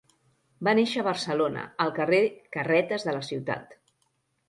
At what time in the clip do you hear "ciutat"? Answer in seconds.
3.33-3.81